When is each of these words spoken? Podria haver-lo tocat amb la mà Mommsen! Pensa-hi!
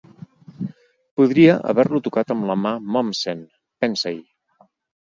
Podria 1.21 1.59
haver-lo 1.73 2.01
tocat 2.09 2.35
amb 2.37 2.49
la 2.53 2.59
mà 2.65 2.75
Mommsen! 2.97 3.49
Pensa-hi! 3.87 4.21